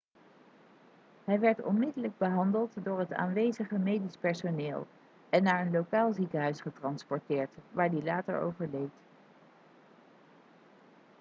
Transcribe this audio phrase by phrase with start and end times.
[1.23, 4.87] hij werd onmiddellijk behandeld door het aanwezige medisch personeel
[5.29, 8.93] en naar een lokaal ziekenhuis getransporteerd waar hij later overleed